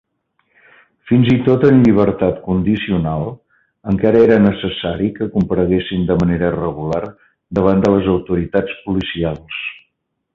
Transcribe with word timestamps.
Fins 1.09 1.27
i 1.33 1.35
tot 1.47 1.65
en 1.67 1.81
llibertat 1.87 2.39
condicional, 2.45 3.27
encara 3.93 4.21
era 4.29 4.39
necessari 4.45 5.11
que 5.19 5.27
compareguessin 5.35 6.07
de 6.11 6.17
manera 6.25 6.51
regular 6.59 7.03
davant 7.59 7.85
de 7.85 7.93
les 7.97 8.09
autoritats 8.19 8.79
policials. 8.87 9.61